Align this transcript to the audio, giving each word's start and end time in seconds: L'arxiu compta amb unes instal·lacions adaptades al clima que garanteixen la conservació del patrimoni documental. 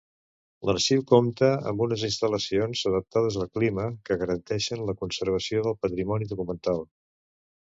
L'arxiu 0.67 1.03
compta 1.11 1.49
amb 1.71 1.83
unes 1.87 2.05
instal·lacions 2.07 2.81
adaptades 2.91 3.37
al 3.43 3.47
clima 3.59 3.85
que 4.09 4.19
garanteixen 4.23 4.83
la 4.89 4.97
conservació 5.03 5.63
del 5.69 5.81
patrimoni 5.85 6.31
documental. 6.33 6.83